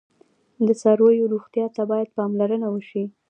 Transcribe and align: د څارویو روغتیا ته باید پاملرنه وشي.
د 0.67 0.69
څارویو 0.81 1.31
روغتیا 1.33 1.65
ته 1.75 1.81
باید 1.91 2.13
پاملرنه 2.17 2.67
وشي. 2.71 3.03